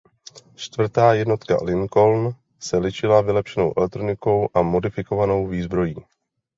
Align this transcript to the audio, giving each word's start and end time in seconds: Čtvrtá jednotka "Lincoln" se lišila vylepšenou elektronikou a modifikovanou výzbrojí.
Čtvrtá 0.55 1.13
jednotka 1.13 1.57
"Lincoln" 1.63 2.35
se 2.59 2.77
lišila 2.77 3.21
vylepšenou 3.21 3.73
elektronikou 3.77 4.49
a 4.53 4.61
modifikovanou 4.61 5.47
výzbrojí. 5.47 5.95